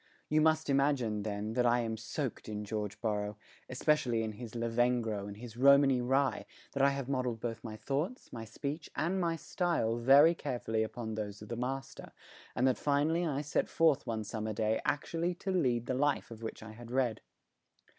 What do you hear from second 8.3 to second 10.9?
my speech and my style very carefully